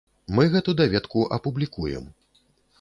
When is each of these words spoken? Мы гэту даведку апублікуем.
Мы 0.37 0.45
гэту 0.55 0.75
даведку 0.79 1.27
апублікуем. 1.39 2.11